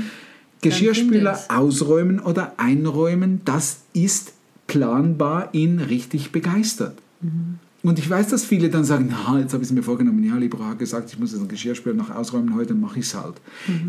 Geschirrspüler 0.62 1.34
finde 1.34 1.44
es. 1.48 1.50
ausräumen 1.50 2.20
oder 2.20 2.54
einräumen, 2.58 3.40
das 3.44 3.78
ist 3.92 4.35
planbar 4.66 5.50
in 5.52 5.78
richtig 5.78 6.32
begeistert. 6.32 6.98
Und 7.82 7.98
ich 7.98 8.10
weiß, 8.10 8.28
dass 8.28 8.44
viele 8.44 8.68
dann 8.68 8.84
sagen, 8.84 9.08
na, 9.10 9.38
jetzt 9.38 9.52
habe 9.52 9.62
ich 9.62 9.70
es 9.70 9.74
mir 9.74 9.82
vorgenommen, 9.82 10.24
ja, 10.24 10.36
Libra 10.36 10.70
hat 10.70 10.78
gesagt, 10.78 11.10
ich 11.12 11.18
muss 11.18 11.32
jetzt 11.32 11.40
ein 11.40 11.48
Geschirrspüler 11.48 11.94
noch 11.94 12.10
ausräumen, 12.10 12.54
heute 12.56 12.74
mache 12.74 12.98
ich 12.98 13.06
es 13.06 13.14
halt. 13.14 13.34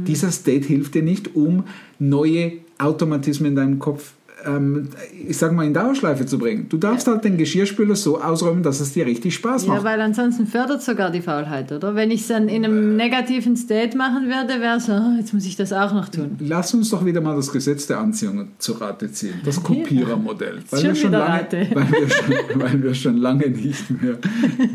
Dieser 0.06 0.32
State 0.32 0.68
hilft 0.68 0.94
dir 0.94 1.04
nicht, 1.04 1.36
um 1.36 1.64
neue 1.98 2.54
Automatismen 2.78 3.52
in 3.52 3.56
deinem 3.56 3.80
Kopf, 3.80 4.14
ähm, 4.46 4.90
ich 5.28 5.38
sag 5.38 5.52
mal, 5.54 5.66
in 5.66 5.74
Dauerschleife 5.74 6.26
zu 6.26 6.38
bringen. 6.38 6.68
Du 6.70 6.78
darfst 6.78 7.08
halt 7.08 7.24
den 7.24 7.38
Geschirrspüler 7.38 7.96
so 7.96 8.22
ausräumen, 8.22 8.64
dass 8.64 8.80
es 8.80 8.94
dir 8.94 9.06
richtig 9.06 9.36
Spaß 9.36 9.66
Ja, 9.66 9.74
macht. 9.74 9.84
weil 9.84 10.00
ansonsten 10.02 10.48
fördert 10.48 10.82
sogar 10.82 11.10
die 11.12 11.22
Faulheit, 11.22 11.72
oder? 11.72 11.96
Wenn 11.96 12.12
ich 12.12 12.22
es 12.22 12.28
dann 12.28 12.48
in 12.50 12.64
einem 12.66 12.96
negativen 12.96 13.56
State 13.58 13.98
machen 13.98 14.28
würde, 14.28 14.62
wäre 14.62 14.80
so, 14.80 14.94
oh, 14.94 15.18
jetzt 15.18 15.34
muss 15.34 15.46
ich 15.46 15.56
das 15.56 15.74
auch 15.74 15.94
noch 15.94 16.10
tun. 16.10 16.38
Lass 16.40 16.74
uns 16.74 16.90
doch 16.90 17.04
wieder 17.06 17.22
mal 17.22 17.36
das 17.36 17.52
Gesetz 17.52 17.88
der 17.88 18.00
Anziehung 18.00 18.50
zu 18.58 18.74
Rate 18.74 19.12
ziehen, 19.12 19.42
das 19.44 19.62
Kopierermodell, 19.62 20.60
weil, 20.70 20.84
wir 20.84 20.96
schon 20.96 21.12
lange, 21.12 21.48
weil, 21.52 21.92
wir 21.92 22.10
schon, 22.10 22.62
weil 22.62 22.84
wir 22.84 22.94
schon 22.94 23.18
lange 23.18 23.50
nicht 23.50 23.90
mehr 24.02 24.18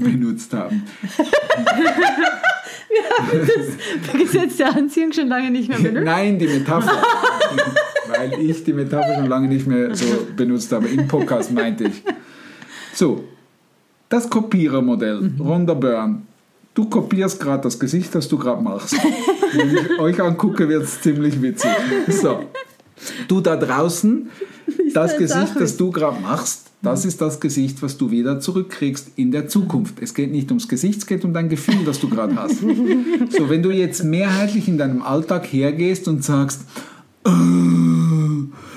benutzt 0.01 0.53
haben. 0.53 0.83
Gesetz 4.19 4.57
der 4.57 4.77
Anziehung 4.77 5.13
schon 5.13 5.29
lange 5.29 5.51
nicht 5.51 5.69
mehr 5.69 5.79
benutzt. 5.79 6.05
Nein, 6.05 6.39
die 6.39 6.47
Metapher, 6.47 6.91
weil 8.17 8.35
ich 8.41 8.65
die 8.65 8.73
Metapher 8.73 9.17
schon 9.17 9.27
lange 9.27 9.49
nicht 9.49 9.67
mehr 9.67 9.95
so 9.95 10.07
benutzt 10.37 10.73
habe. 10.73 10.89
Im 10.89 11.09
Podcast 11.09 11.53
meinte 11.53 11.85
ich. 11.85 12.03
So, 12.95 13.25
das 14.09 14.29
Kopierermodell, 14.29 15.33
Rhonda 15.39 15.75
Byrne. 15.75 16.23
Du 16.75 16.89
kopierst 16.89 17.41
gerade 17.41 17.63
das 17.63 17.79
Gesicht, 17.79 18.15
das 18.15 18.29
du 18.29 18.39
gerade 18.39 18.63
machst. 18.63 18.95
Wenn 19.53 19.77
ich 19.77 19.99
euch 19.99 20.23
angucke, 20.23 20.69
wird 20.69 20.85
es 20.85 21.01
ziemlich 21.01 21.41
witzig. 21.43 21.71
So, 22.09 22.45
du 23.29 23.41
da 23.41 23.57
draußen, 23.57 24.31
das 24.95 25.17
Gesicht, 25.17 25.55
das 25.59 25.77
du 25.77 25.91
gerade 25.91 26.21
machst, 26.21 26.71
das 26.83 27.05
ist 27.05 27.21
das 27.21 27.39
Gesicht, 27.41 27.81
was 27.83 27.97
du 27.97 28.11
wieder 28.11 28.41
zurückkriegst 28.41 29.13
in 29.17 29.31
der 29.31 29.49
Zukunft. 29.49 30.01
Es 30.01 30.15
geht 30.15 30.33
nicht 30.33 30.51
ums 30.51 30.67
Gesicht, 30.67 30.99
es 30.99 31.07
geht 31.07 31.25
um 31.25 31.33
dein 31.33 31.49
Gefühl, 31.49 31.85
das 31.85 32.01
du 32.01 32.09
gerade 32.09 32.35
hast. 32.35 32.59
So, 32.59 33.49
wenn 33.49 33.63
du 33.63 33.71
jetzt 33.71 34.03
mehrheitlich 34.03 34.67
in 34.67 34.79
deinem 34.79 35.03
Alltag 35.03 35.47
hergehst 35.47 36.09
und 36.09 36.25
sagst, 36.25 36.63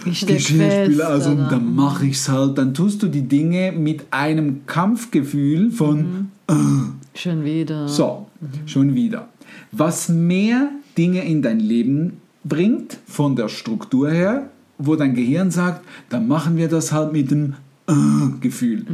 Ich 0.06 0.26
Geschirrspüler, 0.26 0.88
fest, 0.88 1.02
also 1.02 1.32
oder? 1.32 1.48
dann 1.50 1.76
mache 1.76 2.06
ich's 2.06 2.30
halt, 2.30 2.58
dann 2.58 2.74
tust 2.74 3.02
du 3.02 3.08
die 3.08 3.24
Dinge 3.24 3.72
mit 3.72 4.06
einem 4.12 4.66
Kampfgefühl 4.68 5.72
von 5.72 6.30
Schon 7.16 7.44
wieder. 7.44 7.88
so, 7.88 8.28
schon 8.66 8.94
wieder. 8.94 9.30
Was 9.72 10.10
mehr 10.10 10.70
Dinge 10.98 11.26
in 11.26 11.42
dein 11.42 11.60
Leben 11.60 12.22
bringt, 12.44 13.00
von 13.08 13.36
der 13.36 13.50
Struktur 13.50 14.12
her, 14.12 14.50
wo 14.78 14.96
dein 14.96 15.16
Gehirn 15.16 15.50
sagt, 15.52 15.84
dann 16.10 16.28
machen 16.28 16.58
wir 16.58 16.68
das 16.68 16.92
halt 16.92 17.12
mit 17.12 17.32
dem 17.32 17.56
äh, 17.88 17.94
Gefühl. 18.42 18.86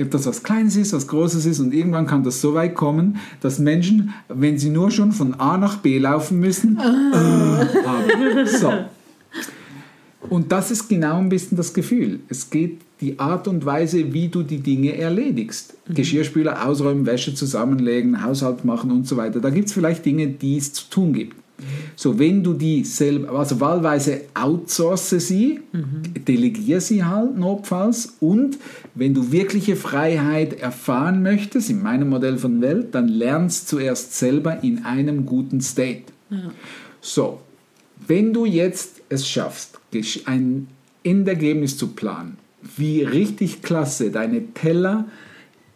Ob 0.00 0.10
das 0.10 0.26
was 0.26 0.42
Kleines 0.42 0.76
ist, 0.76 0.92
was 0.92 1.06
Großes 1.06 1.46
ist 1.46 1.60
und 1.60 1.72
irgendwann 1.72 2.06
kann 2.06 2.24
das 2.24 2.40
so 2.40 2.54
weit 2.54 2.74
kommen, 2.74 3.16
dass 3.40 3.58
Menschen, 3.58 4.12
wenn 4.28 4.58
sie 4.58 4.70
nur 4.70 4.90
schon 4.90 5.12
von 5.12 5.34
A 5.34 5.56
nach 5.56 5.78
B 5.78 5.98
laufen 5.98 6.40
müssen, 6.40 6.78
äh, 6.78 6.82
haben. 6.82 8.46
So. 8.46 8.72
Und 10.30 10.52
das 10.52 10.70
ist 10.70 10.88
genau 10.88 11.18
ein 11.18 11.28
bisschen 11.28 11.56
das 11.56 11.72
Gefühl. 11.72 12.20
Es 12.28 12.50
geht 12.50 12.80
die 13.00 13.18
Art 13.18 13.46
und 13.48 13.64
Weise, 13.64 14.12
wie 14.12 14.28
du 14.28 14.42
die 14.42 14.58
Dinge 14.58 14.96
erledigst. 14.96 15.74
Geschirrspüler 15.88 16.66
ausräumen, 16.66 17.06
Wäsche 17.06 17.34
zusammenlegen, 17.34 18.24
Haushalt 18.24 18.64
machen 18.64 18.90
und 18.90 19.06
so 19.06 19.16
weiter. 19.16 19.40
Da 19.40 19.50
gibt 19.50 19.68
es 19.68 19.72
vielleicht 19.72 20.04
Dinge, 20.04 20.28
die 20.28 20.56
es 20.56 20.72
zu 20.72 20.90
tun 20.90 21.12
gibt. 21.12 21.36
So, 21.96 22.20
wenn 22.20 22.44
du 22.44 22.52
die 22.52 22.84
selber, 22.84 23.36
also 23.36 23.58
wahlweise 23.58 24.20
outsource 24.34 25.10
sie, 25.10 25.58
delegier 26.28 26.80
sie 26.80 27.02
halt 27.02 27.36
notfalls 27.36 28.14
und 28.20 28.58
wenn 28.94 29.12
du 29.12 29.32
wirkliche 29.32 29.74
Freiheit 29.74 30.60
erfahren 30.60 31.20
möchtest, 31.20 31.68
in 31.68 31.82
meinem 31.82 32.10
Modell 32.10 32.38
von 32.38 32.60
Welt, 32.60 32.94
dann 32.94 33.08
lernst 33.08 33.68
zuerst 33.68 34.16
selber 34.16 34.62
in 34.62 34.84
einem 34.84 35.26
guten 35.26 35.60
State. 35.60 36.04
So, 37.00 37.40
wenn 38.06 38.32
du 38.32 38.44
jetzt 38.44 38.97
es 39.08 39.28
schaffst, 39.28 39.78
ein 40.26 40.68
Endergebnis 41.02 41.76
zu 41.76 41.88
planen, 41.88 42.38
wie 42.76 43.02
richtig 43.02 43.62
klasse 43.62 44.10
deine 44.10 44.52
Teller 44.54 45.06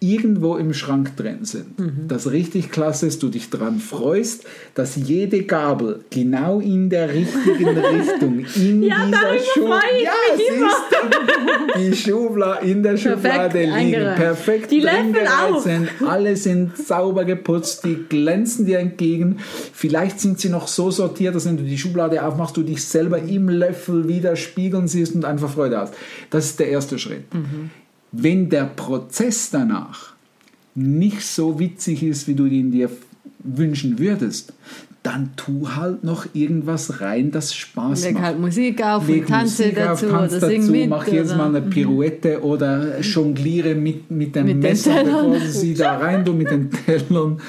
irgendwo 0.03 0.57
im 0.57 0.75
Schrank 0.75 1.17
drin 1.17 1.45
sind, 1.45 1.79
Mhm. 1.79 2.09
das 2.09 2.31
richtig 2.31 2.71
klasse 2.71 3.07
ist, 3.07 3.23
du 3.23 3.29
dich 3.29 3.49
daran 3.51 3.79
freust, 3.79 4.45
dass 4.75 4.97
jede 4.97 5.45
Gabel 5.45 6.05
genau 6.11 6.61
in 6.61 6.91
der 6.91 7.13
richtigen 7.13 7.69
Richtung 7.79 8.45
in 8.57 8.83
Ja, 8.83 9.07
dieser 9.07 9.39
Schublade, 9.55 10.03
ja, 10.03 10.11
siehst 10.37 10.51
du, 10.93 11.79
die 11.81 11.97
Schublade 11.97 12.67
in 12.67 12.83
der 12.83 12.97
Schublade 12.97 13.61
liegen, 13.61 13.73
eingereiht. 13.73 14.17
perfekt 14.17 14.71
Die 14.71 14.81
drin 14.81 15.15
sind, 15.63 15.89
alle 16.07 16.37
sind 16.37 16.77
sauber 16.77 17.25
geputzt, 17.25 17.85
die 17.85 17.97
glänzen 18.09 18.67
dir 18.67 18.79
entgegen. 18.79 19.37
Vielleicht 19.73 20.21
sind 20.21 20.39
sie 20.41 20.49
noch 20.49 20.69
so 20.69 20.91
sortiert, 20.91 21.35
dass 21.35 21.47
wenn 21.47 21.57
du 21.57 21.63
die 21.63 21.79
Schublade 21.79 22.25
aufmachst, 22.27 22.57
du 22.57 22.63
dich 22.63 22.85
selber 22.85 23.19
im 23.19 23.49
Löffel 23.49 24.09
wieder 24.09 24.37
spiegeln 24.37 24.89
siehst 24.89 25.15
und 25.15 25.25
einfach 25.25 25.51
Freude 25.51 25.79
hast. 25.79 25.95
Das 26.31 26.47
ist 26.47 26.59
der 26.61 26.69
erste 26.69 26.99
Schritt. 26.99 27.25
Wenn 28.13 28.49
der 28.51 28.65
Prozess 28.65 29.51
danach 29.51 30.13
nicht 30.75 31.23
so 31.23 31.59
witzig 31.59 32.03
ist, 32.03 32.29
wie 32.29 32.35
du 32.35 32.47
ihn 32.47 32.71
dir 32.71 32.91
wünschen 33.41 33.99
würdest, 33.99 34.53
dann 35.03 35.31
tu 35.37 35.69
halt 35.75 36.05
noch 36.05 36.27
irgendwas 36.33 37.01
rein, 37.01 37.33
das 37.33 37.55
Spaß 37.55 38.05
Leg 38.05 38.15
macht. 38.15 38.23
halt 38.25 38.39
Musik 38.39 38.85
auf 38.85 39.09
Leg 39.09 39.23
und 39.23 39.29
tanze 39.29 39.65
Musik 39.65 39.79
auf, 39.81 39.87
dazu 40.01 40.07
tanz 40.13 40.33
oder 40.35 40.51
dazu, 40.51 40.71
mit. 40.71 40.89
mach 40.89 41.09
oder- 41.09 41.37
Mal 41.37 41.49
eine 41.57 41.63
Pirouette 41.63 42.43
oder 42.45 43.01
jongliere 43.01 43.75
mit, 43.75 44.11
mit 44.13 44.37
dem 44.37 44.47
Mit 44.47 44.59
Messer, 44.59 45.03
bevor 45.03 45.23
du 45.39 45.41
sie 45.41 45.75
da 45.75 45.97
rein 45.99 46.25
tust, 46.25 46.39
mit 46.39 46.51
den 46.51 46.71
Tellern, 46.87 47.41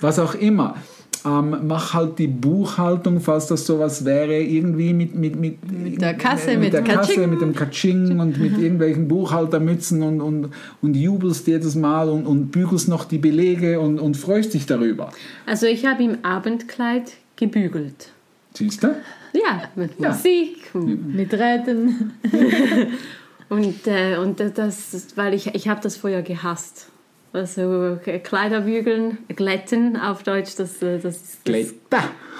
was 0.00 0.18
auch 0.18 0.34
immer. 0.34 0.76
Ähm, 1.24 1.66
mach 1.66 1.92
halt 1.92 2.18
die 2.18 2.26
Buchhaltung, 2.26 3.20
falls 3.20 3.46
das 3.46 3.66
sowas 3.66 4.04
wäre, 4.04 4.38
irgendwie 4.38 4.94
mit, 4.94 5.14
mit, 5.14 5.38
mit, 5.38 5.70
Mit 5.70 6.00
der 6.00 6.14
Kasse, 6.14 6.52
mit, 6.52 6.60
mit 6.60 6.72
der 6.72 6.82
Kasse, 6.82 7.26
mit 7.26 7.40
dem 7.40 7.54
Katsching 7.54 8.18
und 8.20 8.38
mit 8.38 8.58
irgendwelchen 8.58 9.08
Buchhaltermützen 9.08 10.02
und, 10.02 10.20
und, 10.20 10.50
und 10.80 10.94
jubelst 10.94 11.46
jedes 11.46 11.74
Mal 11.74 12.08
und, 12.08 12.26
und 12.26 12.50
bügelst 12.50 12.88
noch 12.88 13.04
die 13.04 13.18
Belege 13.18 13.80
und, 13.80 13.98
und 13.98 14.16
freust 14.16 14.54
dich 14.54 14.66
darüber. 14.66 15.12
Also 15.46 15.66
ich 15.66 15.84
habe 15.84 16.02
im 16.02 16.24
Abendkleid 16.24 17.12
gebügelt. 17.36 18.12
Siehst 18.54 18.82
du? 18.82 18.96
Ja, 19.32 19.62
mit 19.74 19.98
Ja. 19.98 20.10
Musik. 20.10 20.70
Und, 20.72 21.14
Mit 21.14 21.32
Räten. 21.34 22.12
und, 23.48 23.86
äh, 23.86 24.16
und 24.16 24.40
das, 24.40 25.06
weil 25.16 25.34
ich, 25.34 25.54
ich 25.54 25.68
habe 25.68 25.80
das 25.82 25.96
vorher 25.96 26.22
gehasst. 26.22 26.88
Also 27.32 27.98
Kleider 28.24 28.62
bügeln, 28.62 29.18
glätten 29.28 29.96
auf 29.96 30.22
Deutsch, 30.24 30.56
das, 30.56 30.82
äh, 30.82 30.98
das, 30.98 31.22
das 31.22 31.44
Glätten. 31.44 31.78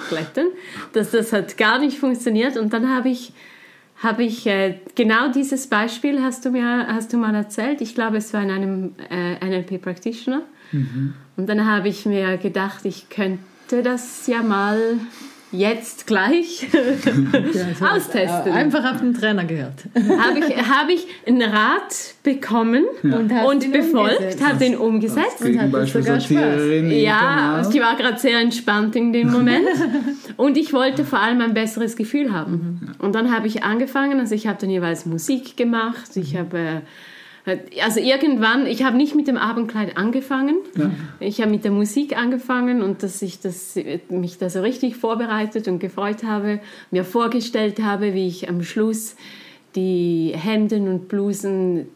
glätten. 0.09 0.47
Das, 0.93 1.11
das 1.11 1.31
hat 1.31 1.57
gar 1.57 1.79
nicht 1.79 1.97
funktioniert. 1.97 2.57
Und 2.57 2.73
dann 2.73 2.93
habe 2.93 3.09
ich, 3.09 3.31
habe 3.97 4.23
ich 4.23 4.45
äh, 4.47 4.79
genau 4.95 5.31
dieses 5.31 5.67
Beispiel 5.67 6.21
hast 6.21 6.43
du 6.43 6.51
mir 6.51 6.87
hast 6.87 7.13
du 7.13 7.17
mal 7.17 7.33
erzählt. 7.35 7.79
Ich 7.79 7.95
glaube, 7.95 8.17
es 8.17 8.33
war 8.33 8.43
in 8.43 8.51
einem 8.51 8.95
äh, 9.09 9.45
NLP 9.45 9.81
Practitioner. 9.81 10.41
Und 11.37 11.47
dann 11.47 11.65
habe 11.65 11.87
ich 11.89 12.05
mir 12.05 12.37
gedacht, 12.37 12.85
ich 12.85 13.09
könnte 13.09 13.83
das 13.83 14.27
ja 14.27 14.41
mal 14.41 14.99
jetzt 15.51 16.07
gleich 16.07 16.67
austesten. 17.81 18.53
Einfach 18.53 18.93
auf 18.93 19.01
den 19.01 19.13
Trainer 19.13 19.43
gehört. 19.43 19.85
habe 19.95 20.39
ich, 20.39 20.69
habe 20.69 20.93
ich 20.93 21.07
einen 21.27 21.41
Rat 21.41 22.15
bekommen 22.23 22.85
Und 23.03 23.33
hast 23.33 23.47
und 23.47 23.63
ihn 23.63 23.71
befolgt, 23.71 24.41
habe 24.41 24.59
den 24.59 24.77
umgesetzt. 24.77 25.41
Und 25.41 25.59
hat 25.59 25.87
sogar 25.87 26.19
Spaß. 26.19 26.61
Ja, 26.89 27.67
ich 27.69 27.81
war 27.81 27.95
gerade 27.95 28.17
sehr 28.17 28.39
entspannt 28.39 28.95
in 28.95 29.13
dem 29.13 29.31
Moment. 29.31 29.67
Und 30.37 30.57
ich 30.57 30.73
wollte 30.73 31.03
vor 31.05 31.19
allem 31.19 31.41
ein 31.41 31.53
besseres 31.53 31.95
Gefühl 31.95 32.31
haben. 32.31 32.95
Und 32.99 33.15
dann 33.15 33.31
habe 33.31 33.47
ich 33.47 33.63
angefangen, 33.63 34.19
also 34.19 34.33
ich 34.33 34.47
habe 34.47 34.57
dann 34.59 34.69
jeweils 34.69 35.05
Musik 35.05 35.57
gemacht, 35.57 36.15
ich 36.15 36.35
habe... 36.35 36.57
äh, 36.57 36.81
Also 37.81 37.99
irgendwann, 37.99 38.67
ich 38.67 38.83
habe 38.83 38.97
nicht 38.97 39.15
mit 39.15 39.27
dem 39.27 39.37
Abendkleid 39.37 39.97
angefangen. 39.97 40.57
Ich 41.19 41.41
habe 41.41 41.49
mit 41.49 41.63
der 41.63 41.71
Musik 41.71 42.15
angefangen 42.15 42.83
und 42.83 43.01
dass 43.01 43.21
ich 43.21 43.39
das, 43.39 43.75
mich 44.09 44.37
da 44.37 44.49
so 44.49 44.61
richtig 44.61 44.95
vorbereitet 44.95 45.67
und 45.67 45.79
gefreut 45.79 46.23
habe, 46.23 46.59
mir 46.91 47.03
vorgestellt 47.03 47.81
habe, 47.81 48.13
wie 48.13 48.27
ich 48.27 48.47
am 48.47 48.63
Schluss 48.63 49.15
die 49.75 50.33
Hemden 50.35 50.87
und 50.87 51.07
Blusen 51.07 51.87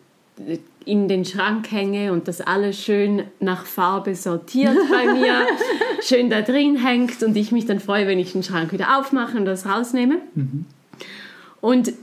in 0.85 1.07
den 1.07 1.25
Schrank 1.25 1.71
hänge 1.71 2.11
und 2.11 2.27
das 2.27 2.41
alles 2.41 2.79
schön 2.79 3.23
nach 3.39 3.65
Farbe 3.65 4.15
sortiert 4.15 4.77
bei 4.89 5.13
mir, 5.13 5.45
schön 6.01 6.29
da 6.29 6.41
drin 6.41 6.77
hängt 6.77 7.23
und 7.23 7.35
ich 7.35 7.51
mich 7.51 7.65
dann 7.65 7.79
freue, 7.79 8.07
wenn 8.07 8.19
ich 8.19 8.33
den 8.33 8.43
Schrank 8.43 8.71
wieder 8.71 8.99
aufmache 8.99 9.37
und 9.37 9.45
das 9.45 9.65
rausnehme. 9.65 10.17
Und 11.61 11.93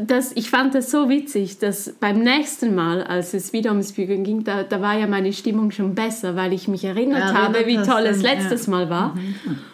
das, 0.00 0.32
ich 0.36 0.50
fand 0.50 0.74
das 0.74 0.90
so 0.90 1.08
witzig, 1.08 1.58
dass 1.58 1.92
beim 2.00 2.20
nächsten 2.20 2.74
Mal, 2.74 3.02
als 3.02 3.34
es 3.34 3.52
wieder 3.52 3.70
ums 3.70 3.92
Bügeln 3.92 4.24
ging, 4.24 4.44
da, 4.44 4.62
da 4.62 4.80
war 4.80 4.98
ja 4.98 5.06
meine 5.06 5.32
Stimmung 5.32 5.70
schon 5.70 5.94
besser, 5.94 6.36
weil 6.36 6.52
ich 6.52 6.68
mich 6.68 6.84
erinnert 6.84 7.22
Erinnert 7.22 7.42
habe, 7.42 7.66
wie 7.66 7.76
toll 7.76 8.06
es 8.06 8.22
letztes 8.22 8.66
ja. 8.66 8.72
Mal 8.72 8.90
war. 8.90 9.16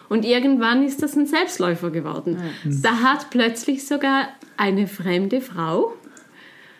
Und 0.09 0.25
irgendwann 0.25 0.83
ist 0.83 1.01
das 1.01 1.15
ein 1.15 1.25
Selbstläufer 1.25 1.89
geworden. 1.89 2.37
Da 2.81 3.01
hat 3.01 3.29
plötzlich 3.29 3.87
sogar 3.87 4.27
eine 4.57 4.87
fremde 4.87 5.41
Frau, 5.41 5.93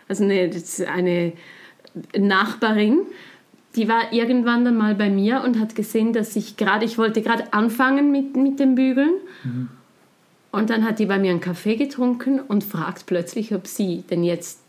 also 0.07 0.23
eine, 0.23 0.51
eine 0.93 1.33
Nachbarin, 2.17 2.99
die 3.75 3.87
war 3.87 4.13
irgendwann 4.13 4.65
dann 4.65 4.77
mal 4.77 4.95
bei 4.95 5.09
mir 5.09 5.41
und 5.43 5.59
hat 5.59 5.75
gesehen, 5.75 6.13
dass 6.13 6.35
ich 6.35 6.57
gerade, 6.57 6.85
ich 6.85 6.97
wollte 6.97 7.21
gerade 7.21 7.53
anfangen 7.53 8.11
mit, 8.11 8.35
mit 8.35 8.59
dem 8.59 8.75
Bügeln. 8.75 9.13
Und 10.53 10.69
dann 10.69 10.85
hat 10.85 10.99
die 10.99 11.07
bei 11.07 11.17
mir 11.17 11.31
einen 11.31 11.41
Kaffee 11.41 11.75
getrunken 11.77 12.39
und 12.39 12.63
fragt 12.63 13.07
plötzlich, 13.07 13.55
ob 13.55 13.65
sie 13.65 14.03
denn 14.11 14.23
jetzt 14.23 14.59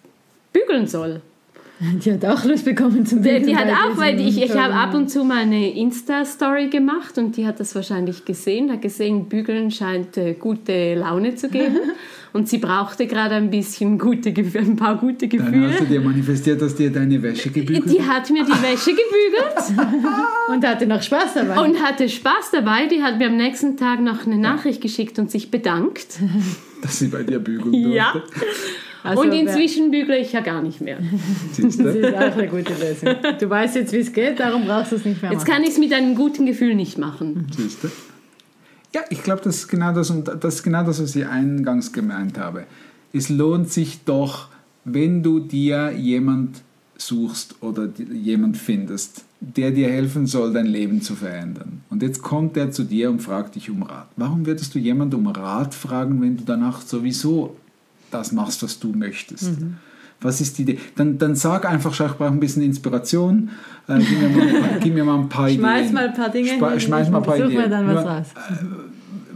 bügeln 0.50 0.86
soll. 0.86 1.20
Die 2.04 2.12
hat 2.12 2.24
auch 2.24 2.44
Lust 2.44 2.64
bekommen 2.64 3.04
zum 3.04 3.22
Die, 3.22 3.28
Bügeln 3.30 3.46
die 3.46 3.56
hat 3.56 3.68
auch, 3.68 3.96
weil 3.98 4.20
ich, 4.20 4.40
ich 4.40 4.56
habe 4.56 4.74
ab 4.74 4.94
und 4.94 5.10
zu 5.10 5.24
mal 5.24 5.38
eine 5.38 5.76
Insta-Story 5.76 6.68
gemacht 6.68 7.18
und 7.18 7.36
die 7.36 7.46
hat 7.46 7.58
das 7.58 7.74
wahrscheinlich 7.74 8.24
gesehen, 8.24 8.70
hat 8.70 8.82
gesehen, 8.82 9.28
bügeln 9.28 9.70
scheint 9.70 10.16
äh, 10.16 10.34
gute 10.34 10.94
Laune 10.94 11.34
zu 11.34 11.48
geben 11.48 11.76
und 12.32 12.48
sie 12.48 12.58
brauchte 12.58 13.06
gerade 13.08 13.34
ein 13.34 13.50
bisschen 13.50 13.98
gute, 13.98 14.28
ein 14.30 14.76
paar 14.76 14.96
gute 14.98 15.26
Dann 15.26 15.40
hast 15.40 15.50
Gefühle. 15.52 15.76
du 15.80 15.84
dir 15.86 16.00
manifestiert, 16.00 16.62
dass 16.62 16.76
dir 16.76 16.90
deine 16.92 17.20
Wäsche 17.22 17.50
gebügelt 17.50 17.92
Die 17.92 18.02
hat 18.02 18.30
mir 18.30 18.44
die 18.44 18.62
Wäsche 18.62 18.90
gebügelt 18.90 19.86
Und 20.50 20.64
hatte 20.66 20.86
noch 20.86 21.02
Spaß 21.02 21.34
dabei. 21.34 21.60
und 21.60 21.82
hatte 21.82 22.08
Spaß 22.08 22.50
dabei. 22.52 22.86
Die 22.86 23.02
hat 23.02 23.18
mir 23.18 23.26
am 23.26 23.36
nächsten 23.36 23.76
Tag 23.76 24.00
noch 24.00 24.26
eine 24.26 24.38
Nachricht 24.38 24.80
geschickt 24.80 25.18
und 25.18 25.30
sich 25.30 25.50
bedankt. 25.50 26.18
dass 26.82 26.98
sie 27.00 27.08
bei 27.08 27.24
dir 27.24 27.40
bügeln 27.40 27.72
durfte. 27.72 27.96
Ja. 27.96 28.12
Also, 29.04 29.22
und 29.22 29.32
inzwischen 29.32 29.90
bügle 29.90 30.18
ich 30.18 30.32
ja 30.32 30.40
gar 30.40 30.62
nicht 30.62 30.80
mehr. 30.80 30.98
Siehst 31.52 31.78
Das 31.84 31.92
du? 31.94 32.00
ist 32.00 32.14
auch 32.14 32.20
eine 32.36 32.48
gute 32.48 32.72
Lösung. 32.72 33.14
Du 33.38 33.50
weißt 33.50 33.76
jetzt, 33.76 33.92
wie 33.92 33.98
es 33.98 34.12
geht, 34.12 34.40
darum 34.40 34.64
brauchst 34.64 34.92
du 34.92 34.96
es 34.96 35.04
nicht 35.04 35.20
mehr 35.22 35.30
Jetzt 35.30 35.42
machen. 35.46 35.52
kann 35.52 35.62
ich 35.62 35.70
es 35.70 35.78
mit 35.78 35.92
einem 35.92 36.14
guten 36.14 36.46
Gefühl 36.46 36.74
nicht 36.74 36.96
machen. 36.98 37.46
Siehst 37.54 37.84
du? 37.84 37.88
Ja, 38.94 39.02
ich 39.10 39.22
glaube, 39.22 39.42
das 39.44 39.56
ist 39.56 39.68
genau 39.68 39.92
das 39.92 40.08
und 40.10 40.28
das 40.40 40.54
ist 40.56 40.62
genau 40.62 40.84
das, 40.84 41.02
was 41.02 41.14
ich 41.14 41.26
eingangs 41.26 41.92
gemeint 41.92 42.38
habe. 42.38 42.64
es 43.12 43.28
lohnt 43.28 43.70
sich 43.70 44.04
doch, 44.04 44.48
wenn 44.84 45.22
du 45.22 45.38
dir 45.40 45.92
jemand 45.92 46.62
suchst 46.96 47.56
oder 47.60 47.88
jemand 48.12 48.56
findest, 48.56 49.24
der 49.40 49.70
dir 49.72 49.88
helfen 49.90 50.26
soll, 50.26 50.52
dein 50.52 50.66
Leben 50.66 51.02
zu 51.02 51.14
verändern. 51.14 51.82
Und 51.90 52.02
jetzt 52.02 52.22
kommt 52.22 52.56
er 52.56 52.70
zu 52.70 52.84
dir 52.84 53.10
und 53.10 53.20
fragt 53.20 53.56
dich 53.56 53.68
um 53.68 53.82
Rat. 53.82 54.06
Warum 54.16 54.46
würdest 54.46 54.74
du 54.74 54.78
jemand 54.78 55.12
um 55.12 55.26
Rat 55.26 55.74
fragen, 55.74 56.22
wenn 56.22 56.36
du 56.36 56.44
danach 56.44 56.80
sowieso 56.82 57.56
das 58.14 58.32
machst, 58.32 58.62
was 58.62 58.78
du 58.80 58.92
möchtest? 58.92 59.60
Mhm. 59.60 59.76
Was 60.20 60.40
ist 60.40 60.56
die 60.58 60.62
Idee? 60.62 60.78
Dann, 60.96 61.18
dann 61.18 61.34
sag 61.34 61.66
einfach, 61.66 61.92
ich 61.92 62.16
brauche 62.16 62.24
ein 62.26 62.40
bisschen 62.40 62.62
Inspiration. 62.62 63.50
Äh, 63.88 63.98
gib, 63.98 64.20
mir 64.20 64.28
mal, 64.28 64.78
gib, 64.80 64.94
mir 64.94 65.04
mal, 65.04 65.18
ein 65.18 65.28
paar 65.28 65.48
schmeiß 65.50 65.80
Ideen. 65.80 65.94
mal 65.94 66.08
ein 66.08 66.14
paar 66.14 66.30
Dinge 66.30 66.48
Spa 66.48 66.70
hin, 66.70 66.80
schmeiß 66.80 67.10
mal 67.10 67.18
ein 67.18 67.24
paar 67.24 67.36
Ideen. 67.36 67.70
dann 67.70 67.86
was 67.86 67.94
Nur, 67.94 68.12
raus. 68.12 68.26
äh, 68.34 68.64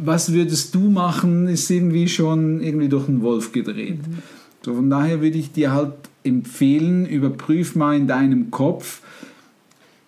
was 0.03 0.33
würdest 0.33 0.75
du 0.75 0.89
machen, 0.89 1.49
ist 1.49 1.69
irgendwie 1.71 2.09
schon 2.09 2.61
irgendwie 2.63 2.89
durch 2.89 3.07
den 3.07 3.21
Wolf 3.21 3.53
gedreht. 3.53 4.07
Mhm. 4.07 4.19
So, 4.63 4.75
von 4.75 4.89
daher 4.89 5.21
würde 5.21 5.39
ich 5.39 5.53
dir 5.53 5.73
halt 5.73 5.93
empfehlen, 6.25 7.07
überprüf 7.07 7.75
mal 7.75 7.97
in 7.97 8.07
deinem 8.07 8.51
Kopf, 8.51 9.03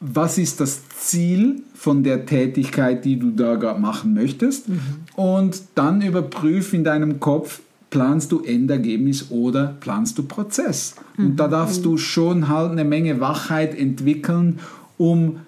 was 0.01 0.39
ist 0.39 0.61
das 0.61 0.89
Ziel 0.89 1.63
von 1.75 2.03
der 2.03 2.27
Tätigkeit, 2.27 3.05
die 3.05 3.19
du 3.19 3.31
da 3.31 3.57
gerade 3.57 3.81
machen 3.81 4.15
möchtest. 4.15 4.69
Mhm. 4.69 4.81
Und 5.17 5.63
dann 5.75 6.01
überprüf 6.03 6.73
in 6.73 6.85
deinem 6.85 7.21
Kopf, 7.21 7.61
planst 7.91 8.33
du 8.33 8.41
Endergebnis 8.41 9.31
oder 9.31 9.77
planst 9.81 10.17
du 10.17 10.23
Prozess. 10.23 10.95
Und 11.19 11.37
da 11.37 11.49
darfst 11.49 11.85
du 11.85 11.97
schon 11.97 12.49
halt 12.49 12.71
eine 12.71 12.85
Menge 12.85 13.21
Wachheit 13.21 13.77
entwickeln, 13.77 14.61
um 14.97 15.41